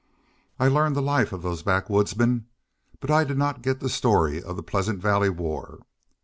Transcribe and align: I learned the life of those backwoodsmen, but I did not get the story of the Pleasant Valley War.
I 0.59 0.67
learned 0.67 0.95
the 0.95 1.01
life 1.03 1.31
of 1.31 1.43
those 1.43 1.61
backwoodsmen, 1.61 2.45
but 3.01 3.11
I 3.11 3.23
did 3.23 3.37
not 3.37 3.61
get 3.61 3.81
the 3.81 3.87
story 3.87 4.41
of 4.41 4.55
the 4.55 4.63
Pleasant 4.63 4.99
Valley 4.99 5.29
War. 5.29 5.81